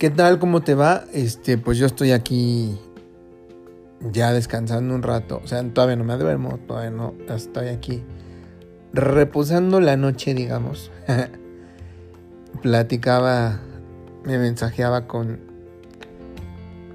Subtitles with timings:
[0.00, 0.38] ¿Qué tal?
[0.38, 1.04] ¿Cómo te va?
[1.12, 2.80] Este, pues yo estoy aquí
[4.00, 5.42] ya descansando un rato.
[5.44, 7.12] O sea, todavía no me duermo, todavía no.
[7.28, 8.02] Estoy aquí
[8.94, 10.90] reposando la noche, digamos.
[12.62, 13.60] Platicaba,
[14.24, 15.38] me mensajeaba con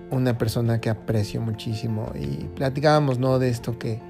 [0.09, 3.37] una persona que aprecio muchísimo y platicábamos, ¿no?
[3.37, 4.01] De esto que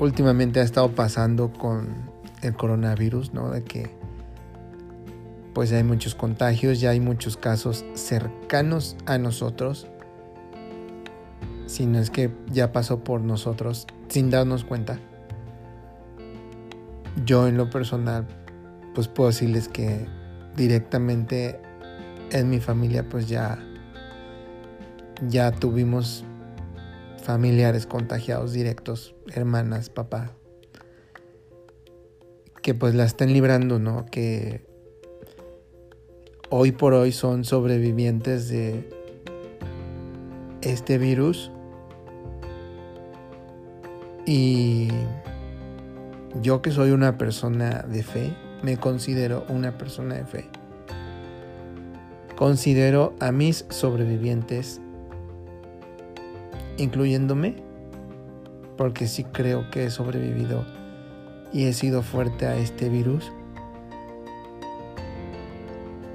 [0.00, 1.88] últimamente ha estado pasando con
[2.42, 3.48] el coronavirus, ¿no?
[3.48, 4.01] De que
[5.54, 9.86] pues hay muchos contagios, ya hay muchos casos cercanos a nosotros,
[11.66, 14.98] si no es que ya pasó por nosotros sin darnos cuenta.
[17.24, 18.26] Yo en lo personal,
[18.94, 20.06] pues puedo decirles que
[20.56, 21.60] directamente
[22.30, 23.58] en mi familia pues ya
[25.28, 26.24] ya tuvimos
[27.22, 30.32] familiares contagiados directos, hermanas, papá,
[32.62, 34.06] que pues la están librando, ¿no?
[34.06, 34.66] Que
[36.54, 38.86] hoy por hoy son sobrevivientes de
[40.60, 41.50] este virus.
[44.26, 44.88] Y
[46.42, 50.44] yo que soy una persona de fe, me considero una persona de fe.
[52.36, 54.78] Considero a mis sobrevivientes,
[56.76, 57.56] incluyéndome,
[58.76, 60.66] porque sí creo que he sobrevivido
[61.50, 63.32] y he sido fuerte a este virus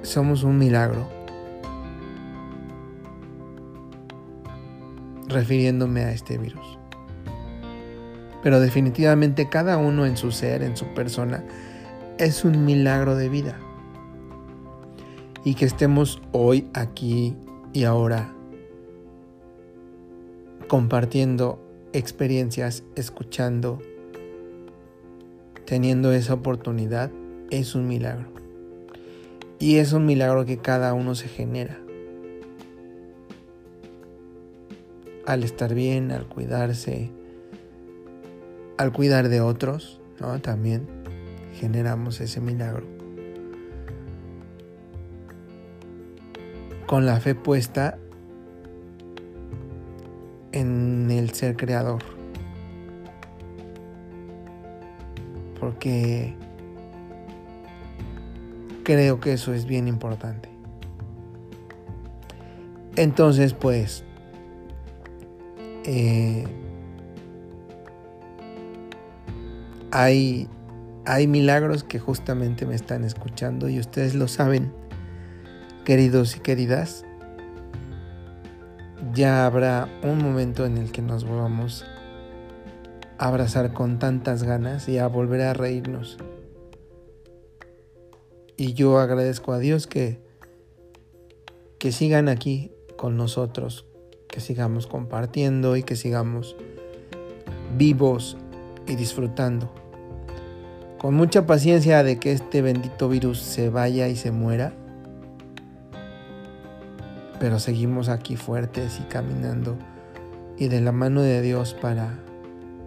[0.08, 1.06] somos un milagro.
[5.28, 6.80] Refiriéndome a este virus.
[8.42, 11.44] Pero definitivamente cada uno en su ser, en su persona,
[12.18, 13.60] es un milagro de vida.
[15.44, 17.36] Y que estemos hoy aquí
[17.74, 18.34] y ahora
[20.68, 21.62] compartiendo
[21.92, 23.82] experiencias, escuchando,
[25.66, 27.12] teniendo esa oportunidad,
[27.50, 28.47] es un milagro.
[29.60, 31.80] Y es un milagro que cada uno se genera.
[35.26, 37.12] Al estar bien, al cuidarse,
[38.78, 40.40] al cuidar de otros, ¿no?
[40.40, 40.88] También
[41.60, 42.86] generamos ese milagro.
[46.86, 47.98] Con la fe puesta
[50.52, 52.04] en el ser creador.
[55.60, 56.36] Porque
[58.88, 60.48] Creo que eso es bien importante.
[62.96, 64.06] Entonces, pues,
[65.84, 66.46] eh,
[69.92, 70.48] hay,
[71.06, 74.72] hay milagros que justamente me están escuchando y ustedes lo saben,
[75.84, 77.04] queridos y queridas.
[79.14, 81.86] Ya habrá un momento en el que nos volvamos
[83.18, 86.18] a abrazar con tantas ganas y a volver a reírnos
[88.58, 90.20] y yo agradezco a Dios que,
[91.78, 93.86] que sigan aquí con nosotros,
[94.28, 96.56] que sigamos compartiendo y que sigamos
[97.78, 98.36] vivos
[98.88, 99.72] y disfrutando.
[100.98, 104.74] Con mucha paciencia de que este bendito virus se vaya y se muera.
[107.40, 109.78] Pero seguimos aquí fuertes y caminando
[110.58, 112.18] y de la mano de Dios para,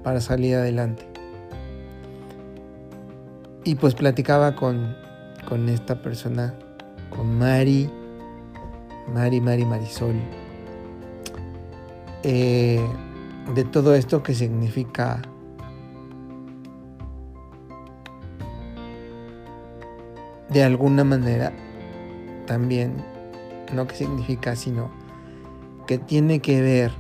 [0.03, 1.07] para salir adelante.
[3.63, 4.97] Y pues platicaba con,
[5.51, 6.55] con esta persona,
[7.11, 7.91] con Mari,
[9.13, 10.15] Mari, Mari, Marisol,
[12.23, 12.81] eh,
[13.53, 15.21] de todo esto que significa
[20.51, 21.53] de alguna manera
[22.47, 22.95] también,
[23.75, 24.89] no que significa, sino
[25.89, 26.93] que tiene que ver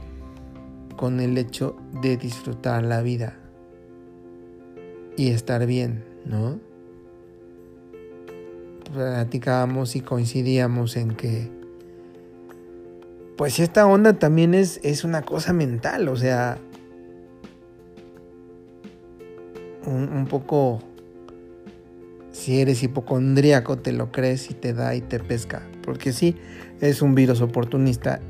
[0.97, 3.37] con el hecho de disfrutar la vida
[5.16, 6.70] y estar bien, ¿no?
[8.93, 11.51] Platicábamos y coincidíamos en que
[13.37, 16.59] pues esta onda también es, es una cosa mental, o sea,
[19.87, 20.81] un, un, poco,
[22.33, 26.37] si eres hipocondríaco, te lo crees y te da y te pesca, porque sí,
[26.83, 28.21] es un virus oportunista,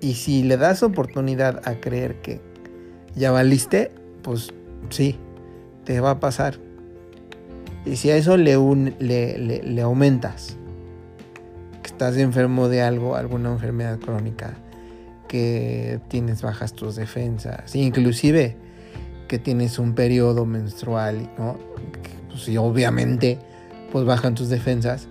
[0.00, 2.40] y si le das oportunidad a creer que
[3.14, 4.52] ya valiste, pues
[4.90, 5.20] sí,
[5.84, 6.67] te va a pasar.
[7.88, 8.52] Y si a eso le,
[9.80, 10.56] aumentas
[11.82, 14.58] que estás enfermo de algo, alguna enfermedad crónica,
[15.26, 18.56] que tienes bajas tus defensas, inclusive
[19.26, 21.56] que tienes un periodo menstrual, ¿no?
[22.28, 23.38] Pues, obviamente
[23.90, 25.08] pues bajan tus defensas,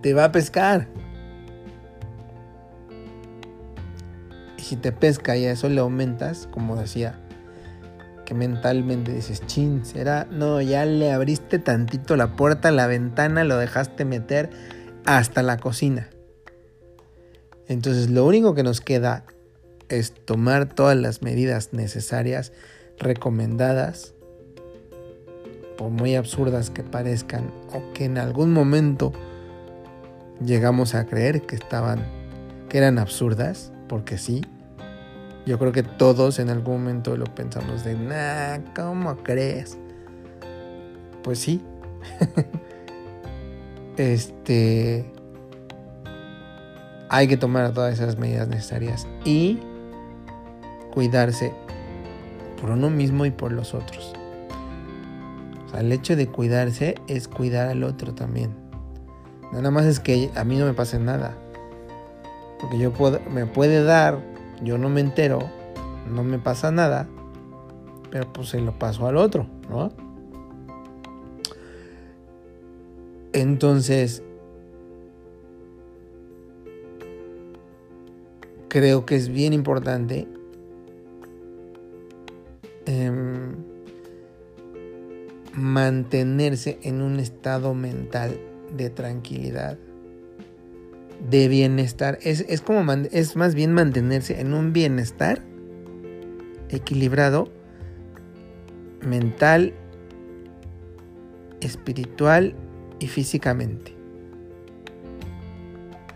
[0.00, 0.86] te va a pescar.
[4.58, 7.18] Y si te pesca y a eso le aumentas, como decía,
[8.34, 14.04] mentalmente dices, chin, será, no, ya le abriste tantito la puerta, la ventana, lo dejaste
[14.04, 14.50] meter
[15.04, 16.10] hasta la cocina.
[17.68, 19.24] Entonces lo único que nos queda
[19.88, 22.52] es tomar todas las medidas necesarias,
[22.98, 24.14] recomendadas,
[25.76, 29.12] por muy absurdas que parezcan o que en algún momento
[30.44, 32.06] llegamos a creer que estaban,
[32.68, 34.42] que eran absurdas, porque sí.
[35.44, 39.76] Yo creo que todos en algún momento lo pensamos de, nah, ¿cómo crees?
[41.22, 41.62] Pues sí.
[43.96, 45.10] este.
[47.08, 49.58] Hay que tomar todas esas medidas necesarias y
[50.92, 51.52] cuidarse
[52.60, 54.14] por uno mismo y por los otros.
[55.66, 58.54] O sea, el hecho de cuidarse es cuidar al otro también.
[59.52, 61.36] Nada más es que a mí no me pase nada.
[62.58, 64.18] Porque yo puedo, me puede dar,
[64.62, 65.40] yo no me entero,
[66.10, 67.08] no me pasa nada,
[68.10, 69.90] pero pues se lo paso al otro, ¿no?
[73.32, 74.22] Entonces,
[78.68, 80.26] creo que es bien importante
[82.86, 83.54] em,
[85.54, 88.38] mantenerse en un estado mental
[88.76, 89.78] de tranquilidad,
[91.28, 92.18] de bienestar.
[92.22, 95.42] Es, es como es más bien mantenerse en un bienestar
[96.68, 97.48] equilibrado,
[99.00, 99.74] mental,
[101.60, 102.54] espiritual
[102.98, 103.94] y físicamente.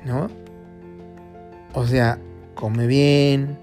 [0.05, 0.29] ¿No?
[1.75, 2.19] O sea,
[2.55, 3.59] come bien,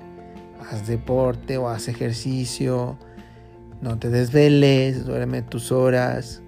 [0.70, 2.98] haz deporte o haz ejercicio,
[3.82, 6.42] no te desveles, duerme tus horas,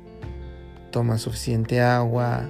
[0.92, 2.50] toma suficiente agua.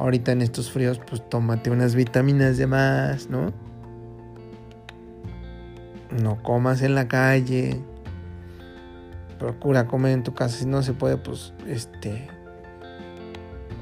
[0.00, 3.52] Ahorita en estos fríos, pues tómate unas vitaminas de más, ¿no?
[6.10, 7.78] No comas en la calle.
[9.38, 10.56] Procura comer en tu casa.
[10.56, 12.28] Si no se puede, pues este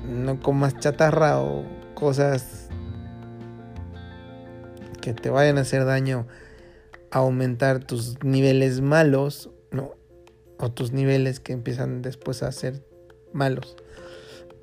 [0.09, 2.69] no comas chatarra o cosas
[5.00, 6.26] que te vayan a hacer daño,
[7.12, 9.93] aumentar tus niveles malos, ¿no?
[10.59, 12.82] O tus niveles que empiezan después a ser
[13.32, 13.76] malos.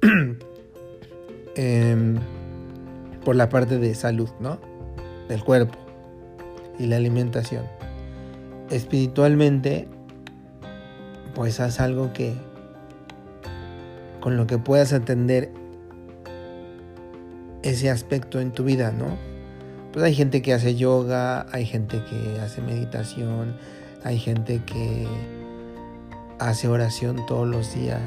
[1.55, 2.19] Em,
[3.23, 4.59] por la parte de salud, ¿no?
[5.29, 5.77] Del cuerpo
[6.77, 7.63] y la alimentación.
[8.69, 9.87] Espiritualmente,
[11.33, 12.33] pues haz algo que
[14.19, 15.51] con lo que puedas atender
[17.63, 19.17] ese aspecto en tu vida, ¿no?
[19.93, 23.55] Pues hay gente que hace yoga, hay gente que hace meditación,
[24.03, 25.07] hay gente que
[26.37, 28.01] hace oración todos los días.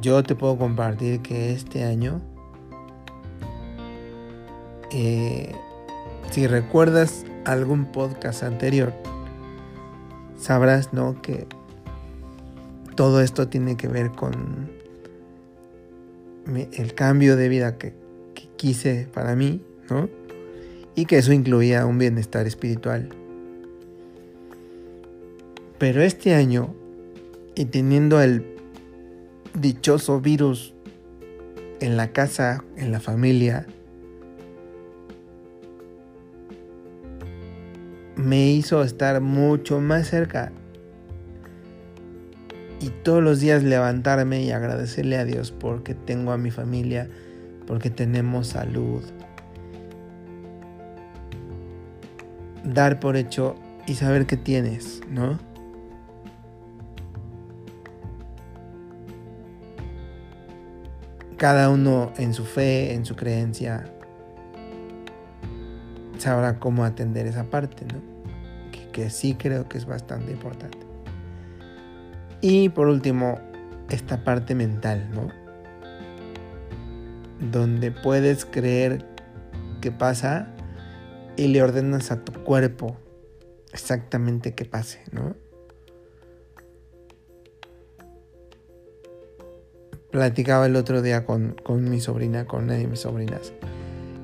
[0.00, 2.22] Yo te puedo compartir que este año,
[4.92, 5.52] eh,
[6.30, 8.94] si recuerdas algún podcast anterior,
[10.38, 11.20] sabrás, ¿no?
[11.20, 11.46] Que
[12.96, 14.70] todo esto tiene que ver con
[16.72, 17.92] el cambio de vida que,
[18.56, 20.08] quise para mí, ¿no?
[20.94, 23.08] Y que eso incluía un bienestar espiritual.
[25.78, 26.74] Pero este año,
[27.54, 28.59] y teniendo el
[29.54, 30.74] dichoso virus
[31.80, 33.66] en la casa, en la familia,
[38.16, 40.52] me hizo estar mucho más cerca
[42.80, 47.08] y todos los días levantarme y agradecerle a Dios porque tengo a mi familia,
[47.66, 49.02] porque tenemos salud.
[52.64, 55.49] Dar por hecho y saber que tienes, ¿no?
[61.40, 63.90] Cada uno en su fe, en su creencia,
[66.18, 68.02] sabrá cómo atender esa parte, ¿no?
[68.92, 70.76] Que, sí creo que es bastante importante.
[72.42, 73.40] Y por último,
[73.88, 75.28] esta parte mental, ¿no?
[77.50, 79.06] Donde puedes creer
[79.80, 80.46] que pasa
[81.38, 82.98] y le ordenas a tu cuerpo
[83.72, 85.36] exactamente que pase, ¿no?
[90.10, 93.52] Platicaba el otro día con, con mi sobrina, con una de mis sobrinas,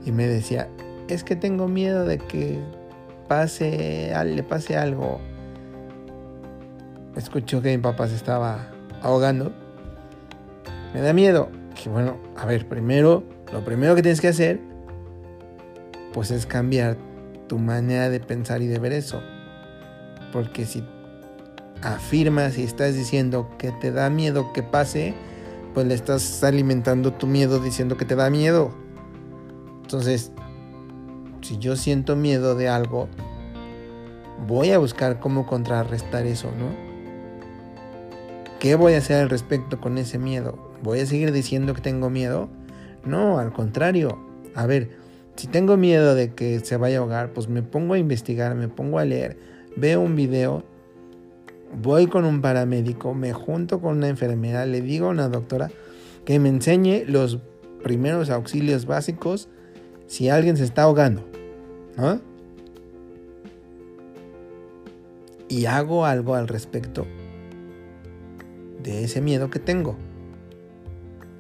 [0.04, 0.68] y me decía,
[1.08, 2.58] es que tengo miedo de que
[3.28, 5.20] pase, le pase algo
[7.16, 8.68] escuchó que mi papá se estaba
[9.02, 9.52] ahogando,
[10.94, 11.50] me da miedo.
[11.74, 14.60] Que bueno, a ver, primero, lo primero que tienes que hacer,
[16.12, 16.96] pues es cambiar
[17.48, 19.20] tu manera de pensar y de ver eso.
[20.32, 20.84] Porque si
[21.82, 25.14] afirmas y estás diciendo que te da miedo que pase,
[25.76, 28.70] pues le estás alimentando tu miedo diciendo que te da miedo.
[29.82, 30.32] Entonces,
[31.42, 33.08] si yo siento miedo de algo,
[34.48, 36.70] voy a buscar cómo contrarrestar eso, ¿no?
[38.58, 40.72] ¿Qué voy a hacer al respecto con ese miedo?
[40.82, 42.48] ¿Voy a seguir diciendo que tengo miedo?
[43.04, 44.18] No, al contrario.
[44.54, 44.96] A ver,
[45.36, 48.68] si tengo miedo de que se vaya a ahogar, pues me pongo a investigar, me
[48.68, 49.38] pongo a leer,
[49.76, 50.64] veo un video,
[51.74, 55.70] voy con un paramédico, me junto con una enfermera, le digo a una doctora
[56.24, 57.38] que me enseñe los
[57.82, 59.48] primeros auxilios básicos
[60.06, 61.24] si alguien se está ahogando.
[61.96, 62.20] ¿no?
[65.48, 67.06] Y hago algo al respecto
[68.82, 69.96] de ese miedo que tengo.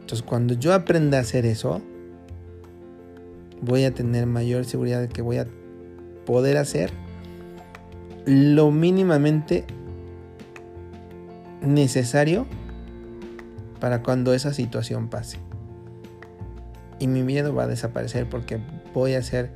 [0.00, 1.82] Entonces cuando yo aprenda a hacer eso,
[3.60, 5.46] voy a tener mayor seguridad de que voy a
[6.24, 6.92] poder hacer
[8.24, 9.64] lo mínimamente
[11.60, 12.46] necesario
[13.80, 15.38] para cuando esa situación pase.
[16.98, 18.58] Y mi miedo va a desaparecer porque
[18.94, 19.50] voy a hacer,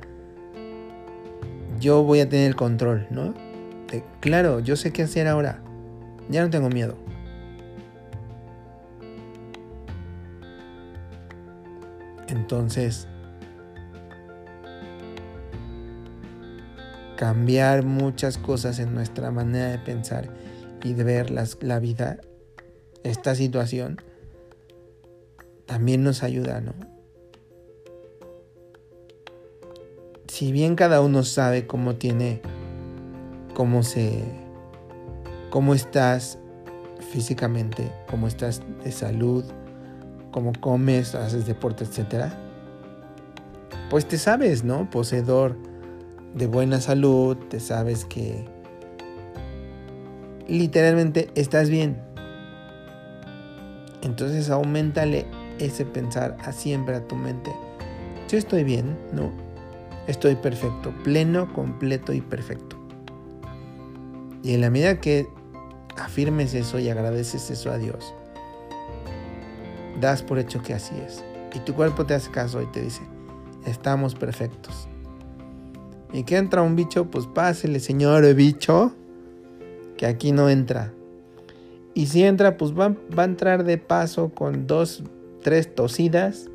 [1.79, 3.33] yo voy a tener el control, ¿no?
[4.21, 5.61] claro, yo sé qué hacer ahora.
[6.29, 6.95] Ya no tengo miedo.
[12.29, 13.07] Entonces,
[17.17, 20.29] cambiar muchas cosas en nuestra manera de pensar
[20.83, 22.19] y de ver la vida,
[23.03, 24.01] esta situación,
[25.65, 26.73] también nos ayuda, ¿no?
[30.27, 32.41] Si bien cada uno sabe cómo tiene,
[33.53, 34.23] cómo se,
[35.49, 36.39] cómo estás
[37.11, 39.43] físicamente, cómo estás de salud,
[40.31, 42.37] cómo comes, haces deporte, etcétera,
[43.89, 44.89] pues te sabes, ¿no?
[44.89, 45.57] Poseedor
[46.33, 48.45] de buena salud, te sabes que
[50.59, 52.01] literalmente estás bien.
[54.01, 55.25] Entonces aumentale
[55.59, 57.51] ese pensar a siempre a tu mente.
[58.27, 59.31] Yo estoy bien, ¿no?
[60.07, 62.77] Estoy perfecto, pleno, completo y perfecto.
[64.43, 65.27] Y en la medida que
[65.97, 68.13] afirmes eso y agradeces eso a Dios,
[69.99, 71.23] das por hecho que así es.
[71.53, 73.01] Y tu cuerpo te hace caso y te dice,
[73.65, 74.87] estamos perfectos.
[76.13, 78.93] Y que entra un bicho, pues pásele, señor bicho,
[80.01, 80.91] que aquí no entra.
[81.93, 85.03] Y si entra, pues va, va a entrar de paso con dos,
[85.43, 86.49] tres tosidas,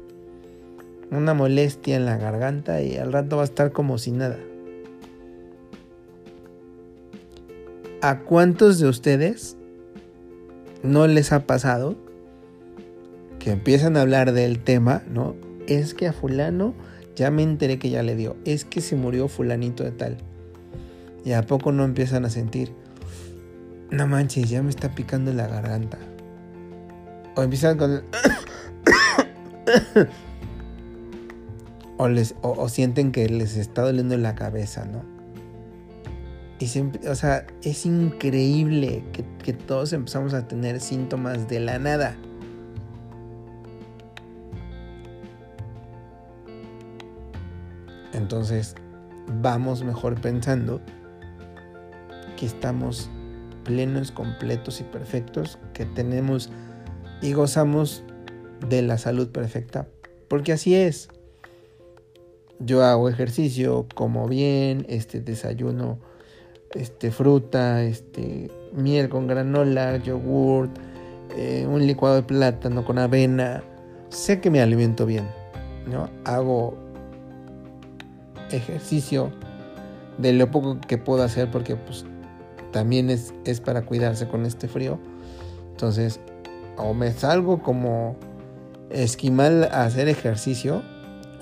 [1.13, 4.37] una molestia en la garganta y al rato va a estar como si nada.
[8.03, 9.57] ¿A cuántos de ustedes
[10.83, 11.95] no les ha pasado
[13.39, 15.37] que empiezan a hablar del tema, ¿no?
[15.69, 16.75] Es que a fulano
[17.15, 18.35] ya me enteré que ya le dio.
[18.45, 20.17] Es que se murió fulanito de tal.
[21.25, 22.73] Y a poco no empiezan a sentir.
[23.91, 25.99] No manches, ya me está picando la garganta.
[27.37, 28.03] O empiezan con...
[31.97, 35.05] o, les, o, sienten que les está doliendo la cabeza, ¿no?
[36.59, 41.79] Y siempre, o sea, es increíble que, que todos empezamos a tener síntomas de la
[41.79, 42.17] nada.
[48.15, 48.75] Entonces
[49.43, 50.81] vamos mejor pensando
[52.37, 53.11] que estamos
[53.67, 56.51] plenos, completos y perfectos, que tenemos
[57.21, 58.05] y gozamos
[58.69, 59.89] de la salud perfecta,
[60.29, 61.09] porque así es.
[62.61, 65.99] Yo hago ejercicio, como bien, este desayuno,
[66.75, 70.71] este fruta, este miel con granola, yogurt,
[71.37, 73.63] eh, un licuado de plátano con avena.
[74.09, 75.29] Sé que me alimento bien,
[75.91, 76.09] ¿no?
[76.25, 76.79] Hago
[78.51, 79.33] ejercicio
[80.19, 82.07] de lo poco que puedo hacer porque pues
[82.73, 84.99] también es, es para cuidarse con este frío.
[85.71, 86.21] Entonces,
[86.77, 88.17] o me salgo como
[88.91, 90.83] esquimal a hacer ejercicio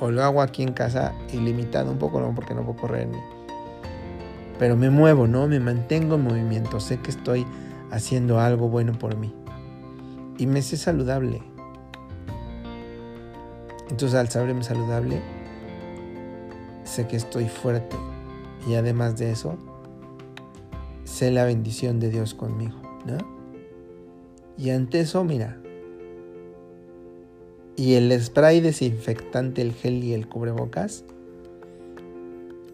[0.00, 3.18] o lo hago aquí en casa ilimitado un poco, no porque no puedo correr ni
[4.58, 5.46] pero me muevo, ¿no?
[5.48, 7.46] Me mantengo en movimiento, sé que estoy
[7.90, 9.34] haciendo algo bueno por mí
[10.38, 11.42] y me sé saludable.
[13.90, 15.20] Entonces, al saberme saludable,
[16.84, 17.96] sé que estoy fuerte
[18.66, 19.56] y además de eso,
[21.04, 23.18] sé la bendición de Dios conmigo, ¿no?
[24.56, 25.60] Y ante eso, mira,
[27.76, 31.04] y el spray desinfectante, el gel y el cubrebocas,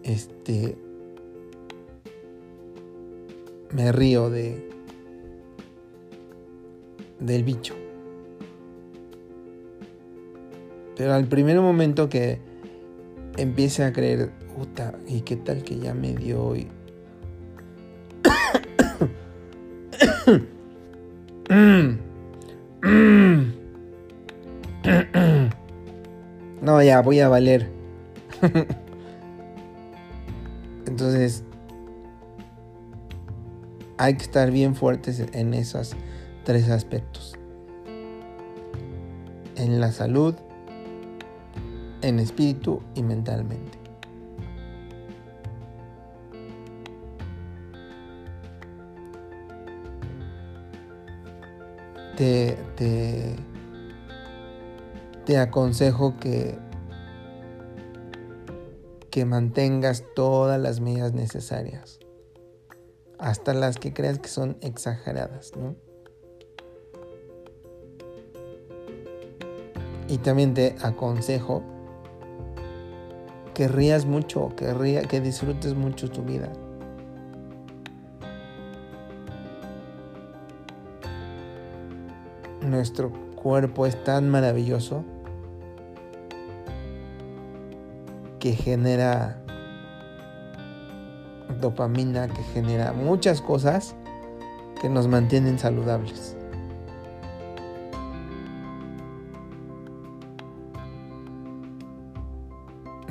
[0.03, 0.77] este,
[3.71, 4.69] me río de
[7.19, 7.75] del bicho.
[10.97, 12.39] Pero al primer momento que
[13.37, 16.67] empiece a creer, puta, ¿y qué tal que ya me dio hoy?
[26.61, 27.69] No, ya, voy a valer.
[30.85, 31.43] Entonces,
[33.97, 35.95] hay que estar bien fuertes en esos
[36.43, 37.35] tres aspectos.
[39.61, 40.35] en la salud,
[42.01, 43.80] en espíritu y mentalmente.
[52.21, 52.55] Te,
[55.25, 56.55] te, aconsejo que,
[59.09, 61.97] que mantengas todas las medidas necesarias,
[63.17, 65.75] hasta las que creas que son exageradas, ¿no?
[70.07, 71.63] Y también te aconsejo
[73.55, 76.53] que rías mucho, que, que disfrutes mucho tu vida.
[82.71, 85.03] Nuestro cuerpo es tan maravilloso
[88.39, 89.43] que genera
[91.59, 93.93] dopamina, que genera muchas cosas
[94.79, 96.37] que nos mantienen saludables.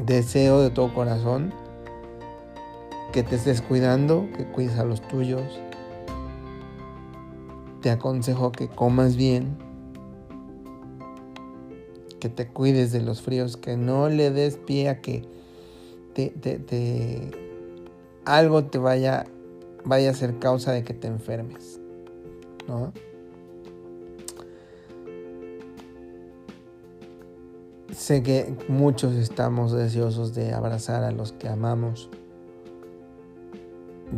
[0.07, 1.53] Deseo de todo corazón
[3.13, 5.61] que te estés cuidando, que cuides a los tuyos.
[7.81, 9.57] Te aconsejo que comas bien,
[12.19, 15.23] que te cuides de los fríos, que no le des pie a que
[18.25, 19.27] algo te vaya,
[19.85, 21.81] vaya a ser causa de que te enfermes.
[22.69, 22.93] ¿no?
[27.93, 32.09] Sé que muchos estamos deseosos de abrazar a los que amamos.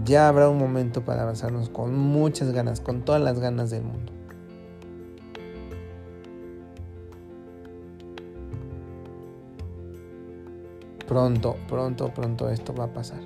[0.05, 4.13] Ya habrá un momento para abrazarnos con muchas ganas, con todas las ganas del mundo.
[11.07, 13.21] Pronto, pronto, pronto esto va a pasar.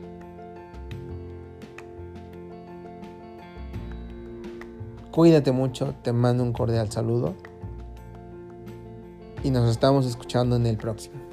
[5.13, 7.35] Cuídate mucho, te mando un cordial saludo
[9.43, 11.26] y nos estamos escuchando en el próximo.